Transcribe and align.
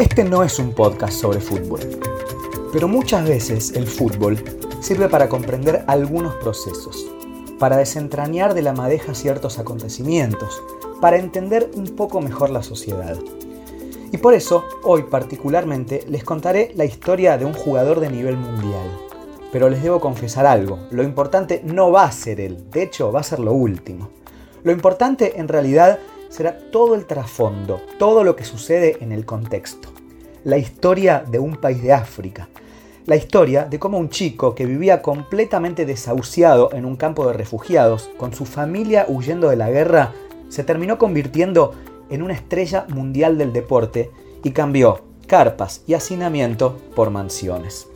Este 0.00 0.24
no 0.24 0.42
es 0.42 0.58
un 0.58 0.72
podcast 0.72 1.12
sobre 1.12 1.40
fútbol, 1.40 1.80
pero 2.72 2.88
muchas 2.88 3.28
veces 3.28 3.74
el 3.74 3.86
fútbol 3.86 4.42
sirve 4.80 5.10
para 5.10 5.28
comprender 5.28 5.84
algunos 5.88 6.36
procesos, 6.36 7.04
para 7.58 7.76
desentrañar 7.76 8.54
de 8.54 8.62
la 8.62 8.72
madeja 8.72 9.14
ciertos 9.14 9.58
acontecimientos, 9.58 10.62
para 11.02 11.18
entender 11.18 11.70
un 11.74 11.84
poco 11.96 12.22
mejor 12.22 12.48
la 12.48 12.62
sociedad. 12.62 13.18
Y 14.10 14.16
por 14.16 14.32
eso, 14.32 14.64
hoy 14.84 15.02
particularmente, 15.02 16.02
les 16.08 16.24
contaré 16.24 16.72
la 16.76 16.86
historia 16.86 17.36
de 17.36 17.44
un 17.44 17.52
jugador 17.52 18.00
de 18.00 18.08
nivel 18.08 18.38
mundial. 18.38 18.88
Pero 19.52 19.68
les 19.68 19.82
debo 19.82 20.00
confesar 20.00 20.46
algo, 20.46 20.78
lo 20.90 21.02
importante 21.02 21.60
no 21.62 21.92
va 21.92 22.04
a 22.04 22.12
ser 22.12 22.40
él, 22.40 22.70
de 22.70 22.84
hecho 22.84 23.12
va 23.12 23.20
a 23.20 23.24
ser 23.24 23.38
lo 23.38 23.52
último. 23.52 24.08
Lo 24.62 24.72
importante 24.72 25.38
en 25.38 25.48
realidad 25.48 25.98
será 26.30 26.56
todo 26.70 26.94
el 26.94 27.04
trasfondo, 27.04 27.82
todo 27.98 28.24
lo 28.24 28.36
que 28.36 28.44
sucede 28.44 28.96
en 29.00 29.12
el 29.12 29.26
contexto. 29.26 29.90
La 30.44 30.56
historia 30.56 31.22
de 31.28 31.38
un 31.38 31.56
país 31.56 31.82
de 31.82 31.92
África. 31.92 32.48
La 33.04 33.16
historia 33.16 33.64
de 33.64 33.78
cómo 33.78 33.98
un 33.98 34.08
chico 34.08 34.54
que 34.54 34.64
vivía 34.64 35.02
completamente 35.02 35.84
desahuciado 35.84 36.70
en 36.72 36.84
un 36.84 36.96
campo 36.96 37.26
de 37.26 37.32
refugiados, 37.34 38.10
con 38.16 38.32
su 38.32 38.46
familia 38.46 39.04
huyendo 39.08 39.50
de 39.50 39.56
la 39.56 39.70
guerra, 39.70 40.12
se 40.48 40.64
terminó 40.64 40.96
convirtiendo 40.96 41.74
en 42.08 42.22
una 42.22 42.34
estrella 42.34 42.86
mundial 42.88 43.36
del 43.36 43.52
deporte 43.52 44.10
y 44.44 44.52
cambió 44.52 45.00
carpas 45.26 45.82
y 45.86 45.94
hacinamiento 45.94 46.78
por 46.94 47.10
mansiones. 47.10 47.88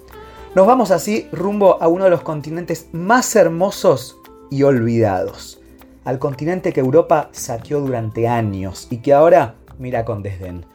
Nos 0.54 0.66
vamos 0.66 0.90
así 0.90 1.28
rumbo 1.32 1.82
a 1.82 1.88
uno 1.88 2.04
de 2.04 2.10
los 2.10 2.22
continentes 2.22 2.88
más 2.92 3.34
hermosos 3.36 4.18
y 4.50 4.62
olvidados, 4.62 5.60
al 6.04 6.18
continente 6.18 6.72
que 6.72 6.80
Europa 6.80 7.28
saqueó 7.32 7.80
durante 7.80 8.28
años 8.28 8.86
y 8.90 8.98
que 8.98 9.12
ahora 9.12 9.56
mira 9.78 10.05
con 10.05 10.22
desdén. 10.22 10.66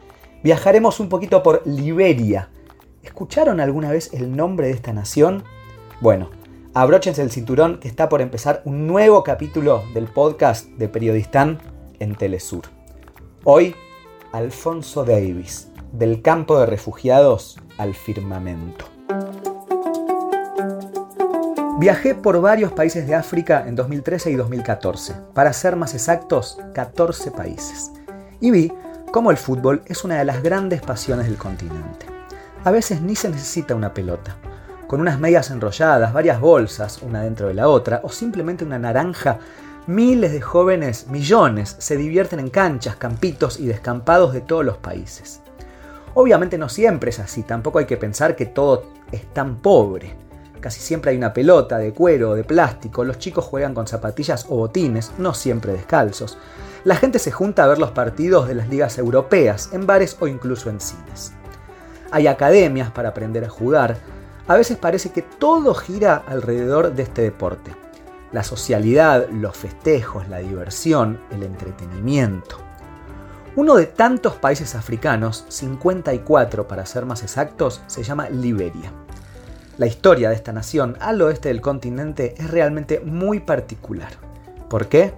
Viajaremos 0.42 1.00
un 1.00 1.08
poquito 1.08 1.42
por 1.42 1.66
Liberia. 1.66 2.50
¿Escucharon 3.02 3.60
alguna 3.60 3.90
vez 3.90 4.12
el 4.12 4.34
nombre 4.34 4.66
de 4.66 4.72
esta 4.72 4.92
nación? 4.92 5.44
Bueno, 6.00 6.30
abróchense 6.74 7.22
el 7.22 7.30
cinturón 7.30 7.78
que 7.78 7.88
está 7.88 8.08
por 8.08 8.20
empezar 8.20 8.62
un 8.64 8.86
nuevo 8.86 9.22
capítulo 9.22 9.82
del 9.94 10.06
podcast 10.06 10.66
de 10.70 10.88
Periodistán 10.88 11.58
en 11.98 12.14
Telesur. 12.14 12.64
Hoy, 13.44 13.74
Alfonso 14.32 15.04
Davis, 15.04 15.68
del 15.92 16.22
campo 16.22 16.58
de 16.58 16.66
refugiados 16.66 17.58
al 17.78 17.94
firmamento. 17.94 18.89
Viajé 21.80 22.14
por 22.14 22.38
varios 22.42 22.72
países 22.72 23.06
de 23.06 23.14
África 23.14 23.64
en 23.66 23.74
2013 23.74 24.30
y 24.32 24.34
2014, 24.34 25.14
para 25.32 25.50
ser 25.54 25.76
más 25.76 25.94
exactos, 25.94 26.58
14 26.74 27.30
países. 27.30 27.90
Y 28.38 28.50
vi 28.50 28.70
cómo 29.10 29.30
el 29.30 29.38
fútbol 29.38 29.80
es 29.86 30.04
una 30.04 30.18
de 30.18 30.26
las 30.26 30.42
grandes 30.42 30.82
pasiones 30.82 31.24
del 31.24 31.38
continente. 31.38 32.04
A 32.64 32.70
veces 32.70 33.00
ni 33.00 33.16
se 33.16 33.30
necesita 33.30 33.74
una 33.74 33.94
pelota. 33.94 34.36
Con 34.86 35.00
unas 35.00 35.18
medias 35.18 35.50
enrolladas, 35.50 36.12
varias 36.12 36.38
bolsas, 36.38 37.00
una 37.00 37.22
dentro 37.22 37.48
de 37.48 37.54
la 37.54 37.66
otra, 37.66 38.02
o 38.04 38.10
simplemente 38.10 38.62
una 38.62 38.78
naranja, 38.78 39.38
miles 39.86 40.32
de 40.32 40.42
jóvenes, 40.42 41.06
millones, 41.06 41.76
se 41.78 41.96
divierten 41.96 42.40
en 42.40 42.50
canchas, 42.50 42.96
campitos 42.96 43.58
y 43.58 43.66
descampados 43.66 44.34
de 44.34 44.42
todos 44.42 44.66
los 44.66 44.76
países. 44.76 45.40
Obviamente 46.12 46.58
no 46.58 46.68
siempre 46.68 47.08
es 47.08 47.20
así, 47.20 47.42
tampoco 47.42 47.78
hay 47.78 47.86
que 47.86 47.96
pensar 47.96 48.36
que 48.36 48.44
todo 48.44 48.82
es 49.12 49.32
tan 49.32 49.62
pobre. 49.62 50.28
Casi 50.60 50.80
siempre 50.80 51.10
hay 51.10 51.16
una 51.16 51.32
pelota 51.32 51.78
de 51.78 51.92
cuero 51.92 52.30
o 52.30 52.34
de 52.34 52.44
plástico, 52.44 53.02
los 53.02 53.18
chicos 53.18 53.46
juegan 53.46 53.74
con 53.74 53.86
zapatillas 53.86 54.44
o 54.48 54.56
botines, 54.56 55.12
no 55.16 55.32
siempre 55.32 55.72
descalzos. 55.72 56.36
La 56.84 56.96
gente 56.96 57.18
se 57.18 57.30
junta 57.30 57.64
a 57.64 57.66
ver 57.66 57.78
los 57.78 57.92
partidos 57.92 58.46
de 58.46 58.54
las 58.54 58.68
ligas 58.68 58.98
europeas, 58.98 59.70
en 59.72 59.86
bares 59.86 60.16
o 60.20 60.26
incluso 60.26 60.68
en 60.68 60.80
cines. 60.80 61.32
Hay 62.10 62.26
academias 62.26 62.90
para 62.90 63.10
aprender 63.10 63.44
a 63.44 63.48
jugar. 63.48 63.96
A 64.48 64.54
veces 64.54 64.76
parece 64.76 65.12
que 65.12 65.22
todo 65.22 65.74
gira 65.74 66.24
alrededor 66.26 66.94
de 66.94 67.04
este 67.04 67.22
deporte. 67.22 67.74
La 68.32 68.42
socialidad, 68.42 69.28
los 69.30 69.56
festejos, 69.56 70.28
la 70.28 70.38
diversión, 70.38 71.20
el 71.30 71.42
entretenimiento. 71.42 72.58
Uno 73.56 73.76
de 73.76 73.86
tantos 73.86 74.34
países 74.34 74.74
africanos, 74.74 75.44
54 75.48 76.68
para 76.68 76.86
ser 76.86 77.06
más 77.06 77.22
exactos, 77.22 77.82
se 77.86 78.02
llama 78.02 78.28
Liberia. 78.28 78.92
La 79.78 79.86
historia 79.86 80.28
de 80.28 80.34
esta 80.34 80.52
nación 80.52 80.96
al 81.00 81.22
oeste 81.22 81.48
del 81.48 81.60
continente 81.60 82.34
es 82.36 82.50
realmente 82.50 83.00
muy 83.00 83.40
particular. 83.40 84.12
¿Por 84.68 84.88
qué? 84.88 85.12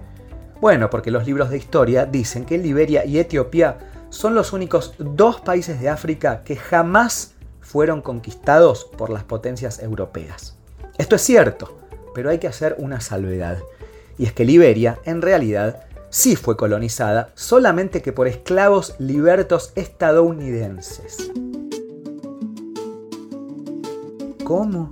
Bueno, 0.61 0.89
porque 0.89 1.11
los 1.11 1.25
libros 1.25 1.49
de 1.49 1.57
historia 1.57 2.05
dicen 2.05 2.45
que 2.45 2.57
Liberia 2.57 3.05
y 3.05 3.19
Etiopía 3.19 3.79
son 4.09 4.35
los 4.35 4.53
únicos 4.53 4.93
dos 4.97 5.41
países 5.41 5.81
de 5.81 5.89
África 5.89 6.43
que 6.43 6.55
jamás 6.55 7.33
fueron 7.59 8.01
conquistados 8.01 8.85
por 8.85 9.09
las 9.09 9.23
potencias 9.23 9.79
europeas. 9.79 10.55
Esto 10.97 11.15
es 11.15 11.21
cierto, 11.21 11.79
pero 12.13 12.29
hay 12.29 12.37
que 12.37 12.47
hacer 12.47 12.75
una 12.77 13.01
salvedad. 13.01 13.57
Y 14.17 14.25
es 14.25 14.33
que 14.33 14.45
Liberia, 14.45 14.99
en 15.05 15.21
realidad, 15.21 15.85
sí 16.09 16.35
fue 16.35 16.55
colonizada, 16.55 17.31
solamente 17.33 18.01
que 18.01 18.13
por 18.13 18.27
esclavos 18.27 18.95
libertos 18.99 19.73
estadounidenses. 19.75 21.31
¿Cómo? 24.43 24.89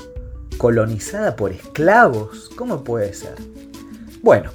¿Colonizada 0.57 1.35
por 1.35 1.51
esclavos? 1.51 2.49
¿Cómo 2.55 2.85
puede 2.85 3.13
ser? 3.13 3.35
Bueno, 4.21 4.51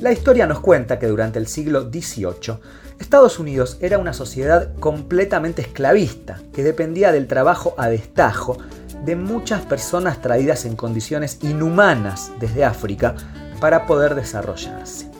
la 0.00 0.12
historia 0.12 0.46
nos 0.46 0.60
cuenta 0.60 1.00
que 1.00 1.08
durante 1.08 1.40
el 1.40 1.48
siglo 1.48 1.90
XVIII, 1.90 2.58
Estados 3.00 3.40
Unidos 3.40 3.78
era 3.80 3.98
una 3.98 4.12
sociedad 4.12 4.72
completamente 4.78 5.62
esclavista, 5.62 6.40
que 6.52 6.62
dependía 6.62 7.10
del 7.10 7.26
trabajo 7.26 7.74
a 7.76 7.88
destajo 7.88 8.56
de 9.04 9.16
muchas 9.16 9.62
personas 9.62 10.22
traídas 10.22 10.64
en 10.64 10.76
condiciones 10.76 11.38
inhumanas 11.42 12.30
desde 12.38 12.64
África 12.64 13.16
para 13.60 13.86
poder 13.86 14.14
desarrollarse. 14.14 15.10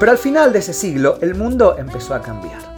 Pero 0.00 0.10
al 0.10 0.18
final 0.18 0.52
de 0.52 0.58
ese 0.58 0.72
siglo 0.72 1.18
el 1.20 1.36
mundo 1.36 1.76
empezó 1.78 2.14
a 2.14 2.22
cambiar. 2.22 2.74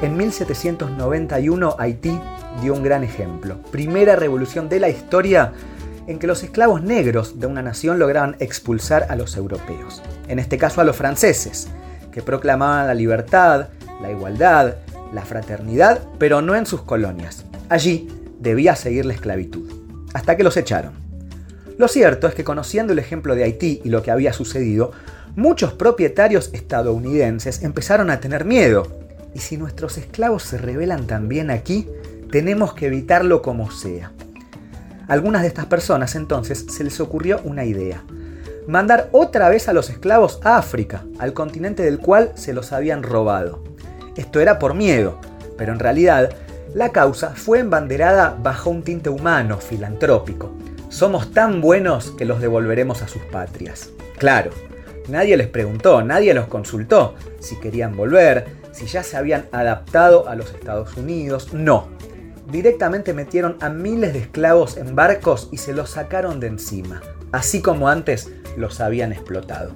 En 0.00 0.16
1791 0.16 1.76
Haití 1.78 2.18
dio 2.62 2.74
un 2.74 2.82
gran 2.82 3.04
ejemplo. 3.04 3.60
Primera 3.70 4.16
revolución 4.16 4.68
de 4.68 4.80
la 4.80 4.88
historia 4.88 5.52
en 6.06 6.18
que 6.18 6.26
los 6.26 6.42
esclavos 6.42 6.82
negros 6.82 7.40
de 7.40 7.46
una 7.46 7.62
nación 7.62 7.98
lograban 7.98 8.36
expulsar 8.38 9.06
a 9.08 9.16
los 9.16 9.36
europeos, 9.36 10.02
en 10.28 10.38
este 10.38 10.58
caso 10.58 10.80
a 10.80 10.84
los 10.84 10.96
franceses, 10.96 11.68
que 12.12 12.22
proclamaban 12.22 12.86
la 12.86 12.94
libertad, 12.94 13.68
la 14.02 14.10
igualdad, 14.10 14.74
la 15.12 15.22
fraternidad, 15.22 16.02
pero 16.18 16.42
no 16.42 16.54
en 16.54 16.66
sus 16.66 16.82
colonias. 16.82 17.44
Allí 17.68 18.08
debía 18.38 18.76
seguir 18.76 19.06
la 19.06 19.14
esclavitud, 19.14 19.70
hasta 20.12 20.36
que 20.36 20.44
los 20.44 20.56
echaron. 20.56 20.92
Lo 21.78 21.88
cierto 21.88 22.28
es 22.28 22.34
que 22.34 22.44
conociendo 22.44 22.92
el 22.92 22.98
ejemplo 22.98 23.34
de 23.34 23.44
Haití 23.44 23.80
y 23.84 23.88
lo 23.88 24.02
que 24.02 24.10
había 24.10 24.32
sucedido, 24.32 24.92
muchos 25.34 25.72
propietarios 25.72 26.50
estadounidenses 26.52 27.62
empezaron 27.62 28.10
a 28.10 28.20
tener 28.20 28.44
miedo. 28.44 28.86
Y 29.34 29.40
si 29.40 29.56
nuestros 29.56 29.98
esclavos 29.98 30.44
se 30.44 30.58
rebelan 30.58 31.08
también 31.08 31.50
aquí, 31.50 31.88
tenemos 32.34 32.74
que 32.74 32.86
evitarlo 32.86 33.42
como 33.42 33.70
sea. 33.70 34.10
algunas 35.06 35.42
de 35.42 35.46
estas 35.46 35.66
personas 35.66 36.16
entonces 36.16 36.66
se 36.68 36.82
les 36.82 36.98
ocurrió 36.98 37.40
una 37.44 37.64
idea. 37.64 38.02
Mandar 38.66 39.08
otra 39.12 39.48
vez 39.48 39.68
a 39.68 39.72
los 39.72 39.88
esclavos 39.88 40.40
a 40.42 40.56
África, 40.56 41.04
al 41.20 41.32
continente 41.32 41.84
del 41.84 42.00
cual 42.00 42.32
se 42.34 42.52
los 42.52 42.72
habían 42.72 43.04
robado. 43.04 43.62
Esto 44.16 44.40
era 44.40 44.58
por 44.58 44.74
miedo, 44.74 45.20
pero 45.56 45.72
en 45.72 45.78
realidad 45.78 46.30
la 46.74 46.88
causa 46.88 47.36
fue 47.36 47.60
embanderada 47.60 48.36
bajo 48.42 48.68
un 48.68 48.82
tinte 48.82 49.10
humano, 49.10 49.58
filantrópico. 49.58 50.50
Somos 50.88 51.30
tan 51.30 51.60
buenos 51.60 52.10
que 52.18 52.24
los 52.24 52.40
devolveremos 52.40 53.00
a 53.02 53.06
sus 53.06 53.22
patrias. 53.22 53.90
Claro, 54.18 54.50
nadie 55.08 55.36
les 55.36 55.46
preguntó, 55.46 56.02
nadie 56.02 56.34
los 56.34 56.48
consultó 56.48 57.14
si 57.38 57.60
querían 57.60 57.96
volver, 57.96 58.46
si 58.72 58.86
ya 58.86 59.04
se 59.04 59.16
habían 59.16 59.46
adaptado 59.52 60.28
a 60.28 60.34
los 60.34 60.52
Estados 60.52 60.96
Unidos. 60.96 61.54
No, 61.54 61.94
directamente 62.46 63.14
metieron 63.14 63.56
a 63.60 63.68
miles 63.68 64.12
de 64.12 64.20
esclavos 64.20 64.76
en 64.76 64.94
barcos 64.94 65.48
y 65.52 65.58
se 65.58 65.72
los 65.72 65.90
sacaron 65.90 66.40
de 66.40 66.48
encima, 66.48 67.02
así 67.32 67.60
como 67.60 67.88
antes 67.88 68.30
los 68.56 68.80
habían 68.80 69.12
explotado. 69.12 69.72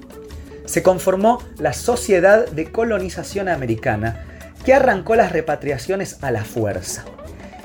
Se 0.65 0.83
conformó 0.83 1.43
la 1.59 1.73
Sociedad 1.73 2.47
de 2.49 2.71
Colonización 2.71 3.49
Americana, 3.49 4.25
que 4.65 4.75
arrancó 4.75 5.15
las 5.15 5.33
repatriaciones 5.33 6.23
a 6.23 6.31
la 6.31 6.45
fuerza, 6.45 7.05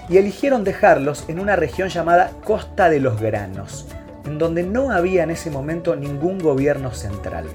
y 0.07 0.17
eligieron 0.17 0.63
dejarlos 0.63 1.25
en 1.27 1.39
una 1.39 1.55
región 1.55 1.89
llamada 1.89 2.31
Costa 2.45 2.89
de 2.89 2.99
los 2.99 3.19
Granos, 3.19 3.87
en 4.25 4.37
donde 4.37 4.63
no 4.63 4.91
había 4.91 5.23
en 5.23 5.31
ese 5.31 5.51
momento 5.51 5.95
ningún 5.95 6.39
gobierno 6.39 6.93
central. 6.93 7.45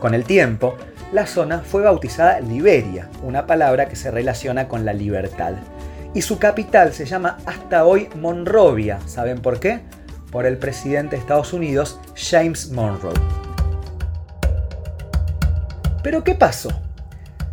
Con 0.00 0.12
el 0.12 0.24
tiempo, 0.24 0.74
la 1.12 1.26
zona 1.26 1.60
fue 1.60 1.82
bautizada 1.82 2.40
Liberia, 2.40 3.08
una 3.22 3.46
palabra 3.46 3.86
que 3.88 3.94
se 3.94 4.10
relaciona 4.10 4.66
con 4.66 4.84
la 4.84 4.92
libertad 4.92 5.54
y 6.14 6.22
su 6.22 6.38
capital 6.38 6.92
se 6.92 7.04
llama 7.04 7.38
hasta 7.44 7.84
hoy 7.84 8.08
Monrovia. 8.16 9.00
¿Saben 9.06 9.40
por 9.40 9.58
qué? 9.58 9.80
Por 10.30 10.46
el 10.46 10.56
presidente 10.58 11.16
de 11.16 11.20
Estados 11.20 11.52
Unidos, 11.52 12.00
James 12.14 12.70
Monroe. 12.70 13.14
Pero 16.02 16.22
¿qué 16.22 16.34
pasó? 16.34 16.70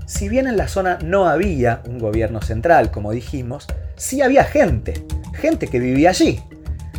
Si 0.05 0.29
bien 0.29 0.47
en 0.47 0.57
la 0.57 0.67
zona 0.67 0.99
no 1.03 1.27
había 1.27 1.81
un 1.87 1.97
gobierno 1.97 2.41
central, 2.41 2.91
como 2.91 3.11
dijimos, 3.11 3.65
sí 3.95 4.21
había 4.21 4.43
gente, 4.43 5.05
gente 5.33 5.67
que 5.67 5.79
vivía 5.79 6.09
allí. 6.09 6.41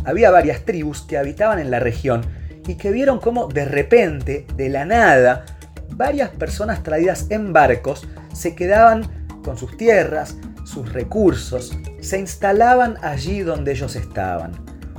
Había 0.03 0.31
varias 0.31 0.65
tribus 0.65 1.01
que 1.01 1.17
habitaban 1.17 1.59
en 1.59 1.71
la 1.71 1.79
región 1.79 2.25
y 2.67 2.75
que 2.75 2.91
vieron 2.91 3.19
cómo 3.19 3.47
de 3.47 3.65
repente, 3.65 4.47
de 4.55 4.69
la 4.69 4.85
nada, 4.85 5.45
varias 5.89 6.29
personas 6.31 6.83
traídas 6.83 7.27
en 7.29 7.53
barcos 7.53 8.07
se 8.33 8.55
quedaban 8.55 9.07
con 9.43 9.57
sus 9.57 9.77
tierras, 9.77 10.37
sus 10.63 10.91
recursos, 10.93 11.77
se 11.99 12.19
instalaban 12.19 12.97
allí 13.01 13.41
donde 13.41 13.71
ellos 13.71 13.95
estaban. 13.95 14.51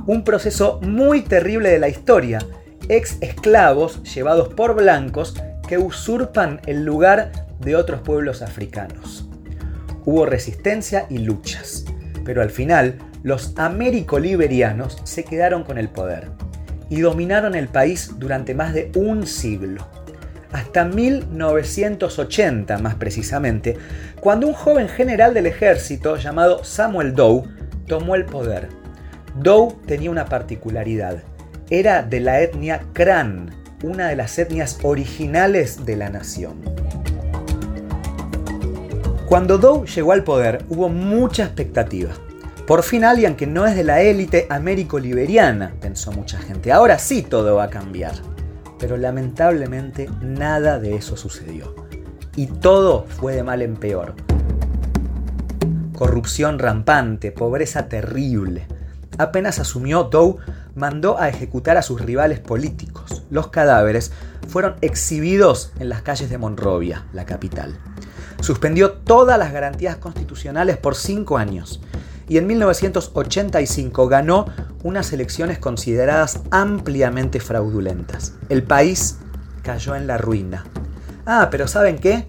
Un 0.05 0.23
proceso 0.23 0.79
muy 0.81 1.21
terrible 1.21 1.69
de 1.69 1.79
la 1.79 1.89
historia, 1.89 2.39
ex 2.89 3.17
esclavos 3.21 4.03
llevados 4.13 4.53
por 4.53 4.75
blancos 4.75 5.35
que 5.67 5.77
usurpan 5.77 6.61
el 6.65 6.85
lugar 6.85 7.31
de 7.59 7.75
otros 7.75 8.01
pueblos 8.01 8.41
africanos. 8.41 9.27
Hubo 10.05 10.25
resistencia 10.25 11.07
y 11.09 11.17
luchas, 11.17 11.85
pero 12.23 12.41
al 12.41 12.51
final 12.51 12.99
los 13.23 13.57
américo-liberianos 13.57 15.01
se 15.03 15.23
quedaron 15.23 15.63
con 15.63 15.79
el 15.79 15.89
poder 15.89 16.29
y 16.89 17.01
dominaron 17.01 17.55
el 17.55 17.67
país 17.67 18.13
durante 18.19 18.53
más 18.53 18.73
de 18.73 18.91
un 18.95 19.25
siglo. 19.25 19.87
Hasta 20.55 20.85
1980 20.85 22.77
más 22.77 22.95
precisamente, 22.95 23.77
cuando 24.21 24.47
un 24.47 24.53
joven 24.53 24.87
general 24.87 25.33
del 25.33 25.47
ejército 25.47 26.15
llamado 26.15 26.63
Samuel 26.63 27.13
Doe 27.13 27.43
tomó 27.87 28.15
el 28.15 28.23
poder. 28.23 28.69
Doe 29.35 29.75
tenía 29.85 30.09
una 30.09 30.23
particularidad, 30.23 31.23
era 31.69 32.03
de 32.03 32.21
la 32.21 32.39
etnia 32.39 32.85
Kran, 32.93 33.53
una 33.83 34.07
de 34.07 34.15
las 34.15 34.39
etnias 34.39 34.79
originales 34.83 35.85
de 35.85 35.97
la 35.97 36.09
nación. 36.09 36.61
Cuando 39.27 39.57
Dow 39.57 39.83
llegó 39.83 40.13
al 40.13 40.23
poder 40.23 40.63
hubo 40.69 40.87
mucha 40.87 41.43
expectativa. 41.43 42.11
Por 42.65 42.83
fin 42.83 43.03
alguien 43.03 43.35
que 43.35 43.45
no 43.45 43.67
es 43.67 43.75
de 43.75 43.83
la 43.83 44.01
élite 44.01 44.47
américo-liberiana, 44.49 45.73
pensó 45.81 46.13
mucha 46.13 46.39
gente. 46.39 46.71
Ahora 46.71 46.97
sí 46.97 47.23
todo 47.23 47.55
va 47.55 47.65
a 47.65 47.69
cambiar. 47.69 48.34
Pero 48.85 48.97
lamentablemente 48.97 50.07
nada 50.21 50.77
de 50.77 50.95
eso 50.95 51.17
sucedió. 51.17 51.73
Y 52.35 52.45
todo 52.45 53.07
fue 53.09 53.33
de 53.33 53.41
mal 53.41 53.63
en 53.63 53.77
peor. 53.77 54.13
Corrupción 55.95 56.59
rampante, 56.59 57.31
pobreza 57.31 57.89
terrible. 57.89 58.67
Apenas 59.17 59.57
asumió 59.57 60.03
Dow, 60.03 60.37
mandó 60.75 61.19
a 61.19 61.29
ejecutar 61.29 61.77
a 61.77 61.81
sus 61.81 61.99
rivales 61.99 62.39
políticos. 62.39 63.23
Los 63.31 63.47
cadáveres 63.47 64.11
fueron 64.47 64.75
exhibidos 64.81 65.71
en 65.79 65.89
las 65.89 66.03
calles 66.03 66.29
de 66.29 66.37
Monrovia, 66.37 67.05
la 67.11 67.25
capital 67.25 67.79
suspendió 68.41 68.91
todas 68.91 69.39
las 69.39 69.51
garantías 69.51 69.95
constitucionales 69.95 70.77
por 70.77 70.93
cinco 70.93 71.39
años 71.39 71.81
y 72.27 72.37
en 72.37 72.47
1985 72.47 74.07
ganó 74.07 74.45
unas 74.83 75.13
elecciones 75.13 75.59
consideradas 75.59 76.41
ampliamente 76.51 77.39
fraudulentas. 77.39 78.33
El 78.49 78.63
país 78.63 79.17
cayó 79.63 79.95
en 79.95 80.07
la 80.07 80.17
ruina. 80.17 80.65
Ah, 81.25 81.49
pero 81.51 81.67
¿saben 81.67 81.97
qué? 81.97 82.27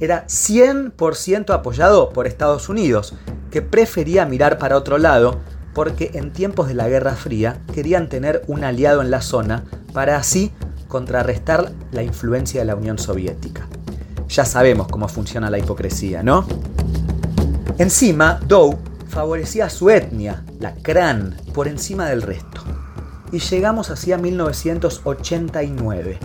Era 0.00 0.26
100% 0.26 1.52
apoyado 1.52 2.10
por 2.10 2.26
Estados 2.26 2.68
Unidos, 2.68 3.14
que 3.50 3.62
prefería 3.62 4.26
mirar 4.26 4.58
para 4.58 4.76
otro 4.76 4.98
lado 4.98 5.40
porque 5.74 6.10
en 6.14 6.32
tiempos 6.32 6.68
de 6.68 6.74
la 6.74 6.88
Guerra 6.88 7.14
Fría 7.14 7.60
querían 7.74 8.08
tener 8.08 8.42
un 8.46 8.64
aliado 8.64 9.00
en 9.00 9.10
la 9.10 9.20
zona 9.20 9.64
para 9.92 10.16
así 10.16 10.52
contrarrestar 10.88 11.72
la 11.92 12.02
influencia 12.02 12.60
de 12.60 12.66
la 12.66 12.74
Unión 12.74 12.98
Soviética. 12.98 13.66
Ya 14.28 14.44
sabemos 14.44 14.88
cómo 14.88 15.08
funciona 15.08 15.50
la 15.50 15.58
hipocresía, 15.58 16.22
¿no? 16.22 16.46
Encima, 17.78 18.40
Dow 18.46 18.78
favorecía 19.08 19.66
a 19.66 19.70
su 19.70 19.90
etnia, 19.90 20.44
la 20.60 20.74
Kran, 20.74 21.36
por 21.54 21.68
encima 21.68 22.06
del 22.06 22.22
resto. 22.22 22.62
Y 23.32 23.40
llegamos 23.40 23.90
hacia 23.90 24.18
1989, 24.18 26.18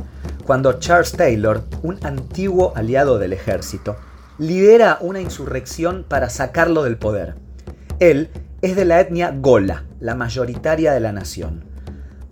cuando 0.46 0.74
Charles 0.74 1.14
Taylor, 1.14 1.64
un 1.82 1.98
antiguo 2.06 2.74
aliado 2.76 3.20
del 3.20 3.34
ejército, 3.34 3.98
lidera 4.38 4.98
una 5.02 5.22
insurrección 5.22 6.06
para 6.08 6.30
sacarlo 6.30 6.84
del 6.84 6.98
poder. 6.98 7.36
Él 8.00 8.30
es 8.62 8.76
de 8.76 8.86
la 8.86 9.00
etnia 9.00 9.34
Gola, 9.36 9.86
la 10.00 10.16
mayoritaria 10.16 10.94
de 10.94 11.00
la 11.00 11.12
nación. 11.12 11.66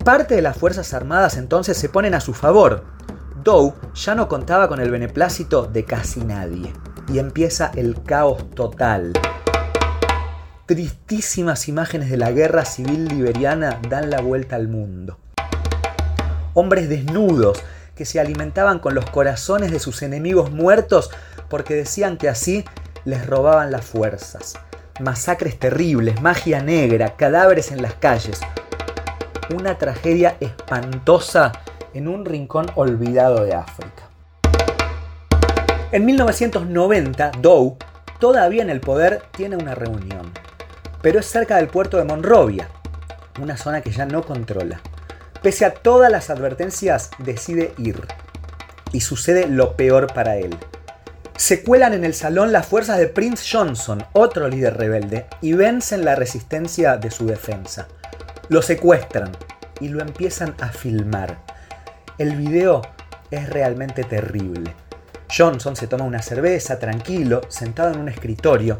Parte 0.04 0.34
de 0.34 0.42
las 0.42 0.56
Fuerzas 0.56 0.94
Armadas 0.94 1.36
entonces 1.36 1.76
se 1.76 1.88
ponen 1.88 2.14
a 2.14 2.20
su 2.20 2.34
favor, 2.34 2.84
Dow 3.42 3.74
ya 3.94 4.14
no 4.14 4.28
contaba 4.28 4.68
con 4.68 4.80
el 4.80 4.90
beneplácito 4.90 5.66
de 5.66 5.84
casi 5.84 6.20
nadie 6.20 6.72
y 7.12 7.18
empieza 7.18 7.72
el 7.74 8.02
caos 8.02 8.50
total. 8.50 9.12
Tristísimas 10.64 11.66
imágenes 11.66 12.08
de 12.08 12.16
la 12.16 12.30
guerra 12.30 12.64
civil 12.64 13.08
liberiana 13.08 13.80
dan 13.88 14.10
la 14.10 14.20
vuelta 14.20 14.54
al 14.54 14.68
mundo. 14.68 15.18
Hombres 16.54 16.88
desnudos 16.88 17.60
que 17.96 18.04
se 18.04 18.20
alimentaban 18.20 18.78
con 18.78 18.94
los 18.94 19.10
corazones 19.10 19.72
de 19.72 19.80
sus 19.80 20.02
enemigos 20.02 20.52
muertos 20.52 21.10
porque 21.48 21.74
decían 21.74 22.16
que 22.16 22.28
así 22.28 22.64
les 23.04 23.26
robaban 23.26 23.72
las 23.72 23.84
fuerzas. 23.84 24.54
Masacres 25.00 25.58
terribles, 25.58 26.22
magia 26.22 26.62
negra, 26.62 27.16
cadáveres 27.16 27.72
en 27.72 27.82
las 27.82 27.94
calles. 27.94 28.40
Una 29.52 29.78
tragedia 29.78 30.36
espantosa 30.38 31.50
en 31.92 32.06
un 32.06 32.24
rincón 32.24 32.66
olvidado 32.76 33.42
de 33.44 33.54
África. 33.54 34.04
En 35.90 36.06
1990, 36.06 37.32
Dow, 37.40 37.76
todavía 38.20 38.62
en 38.62 38.70
el 38.70 38.80
poder, 38.80 39.22
tiene 39.32 39.56
una 39.56 39.74
reunión, 39.74 40.32
pero 41.02 41.20
es 41.20 41.26
cerca 41.26 41.56
del 41.56 41.68
puerto 41.68 41.98
de 41.98 42.04
Monrovia, 42.04 42.68
una 43.40 43.56
zona 43.56 43.80
que 43.82 43.90
ya 43.90 44.06
no 44.06 44.22
controla. 44.22 44.80
Pese 45.42 45.64
a 45.64 45.74
todas 45.74 46.10
las 46.10 46.30
advertencias, 46.30 47.10
decide 47.18 47.74
ir. 47.76 48.00
Y 48.92 49.00
sucede 49.00 49.48
lo 49.48 49.76
peor 49.76 50.12
para 50.14 50.36
él. 50.36 50.56
Se 51.36 51.64
cuelan 51.64 51.94
en 51.94 52.04
el 52.04 52.14
salón 52.14 52.52
las 52.52 52.66
fuerzas 52.66 52.98
de 52.98 53.08
Prince 53.08 53.44
Johnson, 53.50 54.04
otro 54.12 54.48
líder 54.48 54.76
rebelde, 54.76 55.26
y 55.40 55.54
vencen 55.54 56.04
la 56.04 56.14
resistencia 56.14 56.96
de 56.96 57.10
su 57.10 57.26
defensa. 57.26 57.88
Lo 58.48 58.62
secuestran 58.62 59.32
y 59.80 59.88
lo 59.88 60.00
empiezan 60.00 60.54
a 60.60 60.68
filmar. 60.68 61.38
El 62.18 62.36
video 62.36 62.82
es 63.30 63.50
realmente 63.50 64.04
terrible. 64.04 64.74
Johnson 65.34 65.74
se 65.74 65.86
toma 65.86 66.04
una 66.04 66.22
cerveza 66.22 66.78
tranquilo, 66.78 67.40
sentado 67.48 67.92
en 67.92 67.98
un 67.98 68.08
escritorio, 68.08 68.78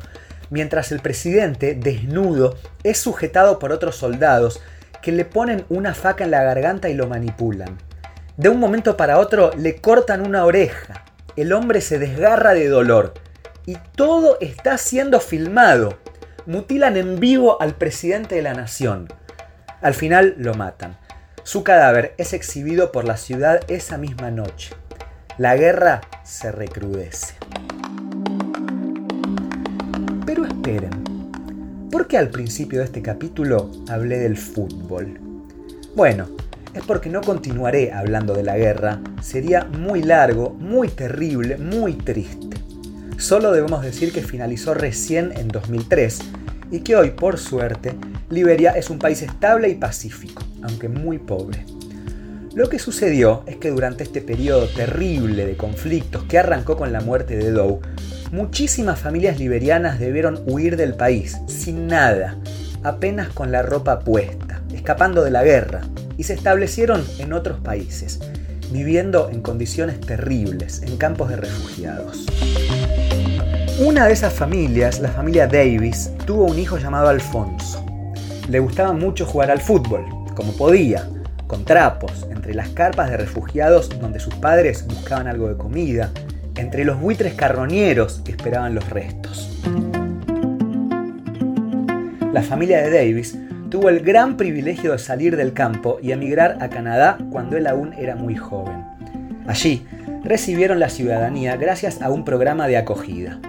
mientras 0.53 0.93
el 0.93 1.01
presidente, 1.01 1.75
desnudo, 1.75 2.57
es 2.85 2.99
sujetado 2.99 3.59
por 3.59 3.73
otros 3.73 3.97
soldados 3.97 4.61
que 5.01 5.11
le 5.11 5.25
ponen 5.25 5.65
una 5.71 5.95
faca 5.95 6.25
en 6.25 6.31
la 6.31 6.45
garganta 6.45 6.91
y 6.91 6.95
lo 6.95 7.09
manipulan. 7.09 7.79
De 8.37 8.51
un 8.51 8.61
momento 8.61 8.97
para 8.97 9.19
otro 9.19 9.51
le 9.57 9.77
cortan 9.77 10.25
una 10.25 10.45
oreja. 10.45 11.05
El 11.37 11.55
hombre 11.55 11.81
se 11.81 11.99
desgarra 11.99 12.53
de 12.53 12.69
dolor. 12.69 13.15
Y 13.65 13.79
todo 13.97 14.37
está 14.41 14.77
siendo 14.77 15.21
filmado. 15.21 15.99
Mutilan 16.45 16.99
en 16.99 17.19
vivo 17.19 17.61
al 17.63 17.75
presidente 17.75 18.35
de 18.35 18.43
la 18.43 18.53
nación. 18.53 19.09
Al 19.81 19.95
final 19.95 20.35
lo 20.37 20.53
matan. 20.55 20.99
Su 21.45 21.65
cadáver 21.65 22.15
es 22.19 22.35
exhibido 22.35 22.93
por 22.93 23.05
la 23.05 23.17
ciudad 23.17 23.61
esa 23.69 23.97
misma 23.97 24.31
noche. 24.31 24.75
La 25.39 25.57
guerra 25.57 26.03
se 26.25 26.53
recrudece. 26.53 27.37
Pero 30.35 30.47
esperen, 30.47 30.91
¿por 31.91 32.09
qué 32.09 32.17
al 32.17 32.31
principio 32.31 32.79
de 32.79 32.87
este 32.87 33.03
capítulo 33.03 33.71
hablé 33.87 34.19
del 34.19 34.39
fútbol? 34.39 35.21
Bueno, 35.95 36.27
es 36.73 36.83
porque 36.87 37.11
no 37.11 37.21
continuaré 37.21 37.93
hablando 37.93 38.33
de 38.33 38.43
la 38.43 38.57
guerra, 38.57 39.03
sería 39.21 39.65
muy 39.65 40.03
largo, 40.03 40.49
muy 40.59 40.89
terrible, 40.89 41.59
muy 41.59 41.93
triste. 41.93 42.57
Solo 43.19 43.53
debemos 43.53 43.83
decir 43.83 44.11
que 44.11 44.23
finalizó 44.23 44.73
recién 44.73 45.35
en 45.37 45.49
2003 45.49 46.21
y 46.71 46.81
que 46.81 46.97
hoy, 46.97 47.11
por 47.11 47.37
suerte, 47.37 47.95
Liberia 48.31 48.71
es 48.71 48.89
un 48.89 48.99
país 48.99 49.21
estable 49.21 49.69
y 49.69 49.75
pacífico, 49.75 50.43
aunque 50.63 50.89
muy 50.89 51.19
pobre. 51.19 51.67
Lo 52.55 52.71
que 52.71 52.79
sucedió 52.79 53.43
es 53.45 53.57
que 53.57 53.71
durante 53.71 54.03
este 54.03 54.23
periodo 54.23 54.67
terrible 54.67 55.45
de 55.45 55.59
conflictos 55.59 56.25
que 56.25 56.39
arrancó 56.39 56.79
con 56.79 56.91
la 56.91 57.03
muerte 57.03 57.37
de 57.37 57.51
Dow, 57.51 57.83
muchísimas 58.33 58.99
familias 58.99 59.39
liberianas 59.39 60.01
debieron 60.01 60.43
huir 60.47 60.79
del 60.79 60.95
país, 60.95 61.37
sin 61.47 61.87
nada, 61.87 62.39
apenas 62.83 63.29
con 63.29 63.53
la 63.53 63.63
ropa 63.63 64.01
puesta, 64.01 64.63
escapando 64.73 65.23
de 65.23 65.31
la 65.31 65.45
guerra, 65.45 65.83
y 66.17 66.25
se 66.25 66.33
establecieron 66.33 67.05
en 67.19 67.35
otros 67.35 67.61
países, 67.61 68.21
viviendo 68.73 69.29
en 69.31 69.43
condiciones 69.43 70.01
terribles, 70.01 70.81
en 70.83 70.97
campos 70.97 71.29
de 71.29 71.37
refugiados. 71.37 72.27
Una 73.79 74.07
de 74.07 74.15
esas 74.15 74.33
familias, 74.33 75.01
la 75.01 75.11
familia 75.11 75.47
Davis, 75.47 76.11
tuvo 76.25 76.47
un 76.47 76.59
hijo 76.59 76.79
llamado 76.79 77.09
Alfonso. 77.09 77.85
Le 78.49 78.61
gustaba 78.61 78.95
mucho 78.95 79.27
jugar 79.27 79.51
al 79.51 79.61
fútbol, 79.61 80.07
como 80.35 80.53
podía, 80.57 81.07
con 81.47 81.67
trapos, 81.67 82.27
entre 82.31 82.55
las 82.55 82.71
carpas 82.71 83.11
de 83.11 83.19
refugiados 83.19 83.91
donde 84.01 84.21
sus 84.21 84.35
padres 84.37 84.87
buscaban 84.87 85.27
algo 85.27 85.49
de 85.49 85.59
comida 85.59 86.11
entre 86.63 86.85
los 86.85 87.01
buitres 87.01 87.35
carroñeros 87.35 88.23
esperaban 88.25 88.75
los 88.77 88.89
restos. 88.89 89.51
La 92.33 92.43
familia 92.43 92.81
de 92.81 92.91
Davis 92.91 93.37
tuvo 93.69 93.89
el 93.89 94.01
gran 94.01 94.37
privilegio 94.37 94.93
de 94.93 94.99
salir 94.99 95.37
del 95.37 95.55
campo 95.55 95.99
y 96.01 96.13
emigrar 96.13 96.59
a 96.61 96.69
Canadá 96.69 97.19
cuando 97.31 97.57
él 97.57 97.67
aún 97.67 97.93
era 97.95 98.15
muy 98.15 98.37
joven. 98.37 98.85
Allí 99.47 99.85
recibieron 100.23 100.79
la 100.79 100.89
ciudadanía 100.89 101.57
gracias 101.57 102.01
a 102.01 102.11
un 102.11 102.25
programa 102.25 102.69
de 102.69 102.77
acogida. 102.77 103.41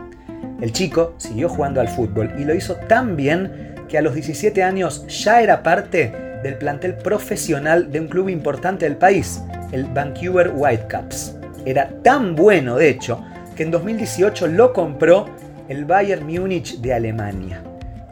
El 0.59 0.71
chico 0.71 1.13
siguió 1.17 1.49
jugando 1.49 1.81
al 1.81 1.89
fútbol 1.89 2.33
y 2.39 2.45
lo 2.45 2.55
hizo 2.55 2.75
tan 2.75 3.15
bien 3.15 3.75
que 3.87 3.99
a 3.99 4.01
los 4.01 4.15
17 4.15 4.63
años 4.63 5.05
ya 5.07 5.41
era 5.41 5.61
parte 5.61 6.11
del 6.41 6.55
plantel 6.55 6.95
profesional 6.95 7.91
de 7.91 7.99
un 7.99 8.07
club 8.07 8.27
importante 8.29 8.85
del 8.85 8.97
país, 8.97 9.39
el 9.71 9.85
Vancouver 9.85 10.51
Whitecaps. 10.55 11.42
Era 11.65 11.89
tan 12.03 12.35
bueno, 12.35 12.75
de 12.75 12.89
hecho, 12.89 13.23
que 13.55 13.63
en 13.63 13.71
2018 13.71 14.47
lo 14.47 14.73
compró 14.73 15.25
el 15.69 15.85
Bayern 15.85 16.25
Múnich 16.25 16.79
de 16.79 16.93
Alemania 16.93 17.63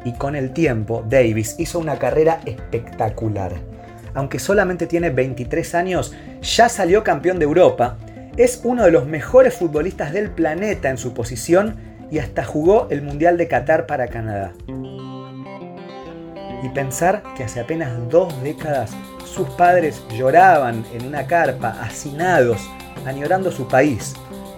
y 0.03 0.13
con 0.13 0.35
el 0.35 0.51
tiempo 0.51 1.03
Davis 1.07 1.55
hizo 1.57 1.79
una 1.79 1.99
carrera 1.99 2.39
espectacular. 2.45 3.53
Aunque 4.13 4.39
solamente 4.39 4.87
tiene 4.87 5.09
23 5.09 5.75
años, 5.75 6.13
ya 6.41 6.69
salió 6.69 7.03
campeón 7.03 7.39
de 7.39 7.45
Europa, 7.45 7.97
es 8.37 8.61
uno 8.63 8.83
de 8.83 8.91
los 8.91 9.05
mejores 9.05 9.53
futbolistas 9.53 10.13
del 10.13 10.29
planeta 10.31 10.89
en 10.89 10.97
su 10.97 11.13
posición 11.13 11.75
y 12.09 12.19
hasta 12.19 12.43
jugó 12.43 12.87
el 12.89 13.01
Mundial 13.01 13.37
de 13.37 13.47
Qatar 13.47 13.85
para 13.85 14.07
Canadá. 14.07 14.53
Y 16.63 16.69
pensar 16.69 17.23
que 17.35 17.43
hace 17.43 17.59
apenas 17.59 17.91
dos 18.09 18.41
décadas 18.43 18.91
sus 19.33 19.47
padres 19.49 20.01
lloraban 20.13 20.83
en 20.93 21.07
una 21.07 21.25
carpa, 21.25 21.77
hacinados, 21.81 22.59
añorando 23.05 23.51
su 23.51 23.67
país, 23.67 24.13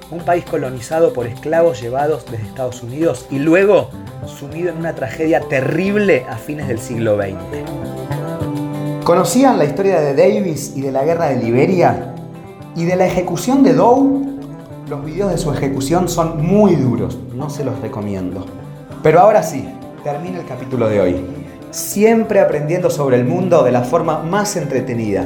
un 0.09 0.19
país 0.25 0.45
colonizado 0.45 1.13
por 1.13 1.27
esclavos 1.27 1.79
llevados 1.79 2.25
desde 2.25 2.47
Estados 2.47 2.81
Unidos 2.81 3.27
y 3.29 3.37
luego 3.37 3.89
sumido 4.25 4.69
en 4.69 4.77
una 4.77 4.95
tragedia 4.95 5.41
terrible 5.41 6.25
a 6.27 6.37
fines 6.37 6.67
del 6.67 6.79
siglo 6.79 7.17
XX. 7.17 7.35
¿Conocían 9.03 9.59
la 9.59 9.65
historia 9.65 9.99
de 9.99 10.15
Davis 10.15 10.73
y 10.75 10.81
de 10.81 10.91
la 10.91 11.03
guerra 11.03 11.29
de 11.29 11.43
Liberia? 11.43 12.15
¿Y 12.75 12.85
de 12.85 12.95
la 12.95 13.05
ejecución 13.05 13.61
de 13.61 13.73
Doe? 13.73 14.23
Los 14.89 15.05
videos 15.05 15.31
de 15.31 15.37
su 15.37 15.53
ejecución 15.53 16.09
son 16.09 16.43
muy 16.45 16.75
duros, 16.75 17.19
no 17.35 17.49
se 17.49 17.63
los 17.63 17.79
recomiendo. 17.79 18.45
Pero 19.03 19.19
ahora 19.19 19.43
sí, 19.43 19.69
termina 20.03 20.39
el 20.39 20.45
capítulo 20.47 20.89
de 20.89 20.99
hoy. 20.99 21.42
Siempre 21.73 22.39
aprendiendo 22.39 22.91
sobre 22.91 23.17
el 23.17 23.25
mundo 23.25 23.63
de 23.63 23.71
la 23.71 23.81
forma 23.81 24.19
más 24.19 24.57
entretenida, 24.57 25.25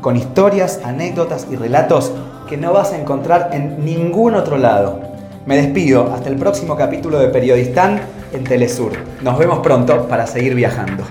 con 0.00 0.16
historias, 0.16 0.78
anécdotas 0.84 1.48
y 1.50 1.56
relatos 1.56 2.12
que 2.48 2.56
no 2.56 2.72
vas 2.72 2.92
a 2.92 3.00
encontrar 3.00 3.50
en 3.52 3.84
ningún 3.84 4.36
otro 4.36 4.58
lado. 4.58 5.00
Me 5.44 5.56
despido, 5.56 6.12
hasta 6.14 6.28
el 6.28 6.36
próximo 6.36 6.76
capítulo 6.76 7.18
de 7.18 7.30
Periodistán 7.30 8.00
en 8.32 8.44
Telesur. 8.44 8.92
Nos 9.22 9.36
vemos 9.38 9.58
pronto 9.58 10.06
para 10.06 10.28
seguir 10.28 10.54
viajando. 10.54 11.02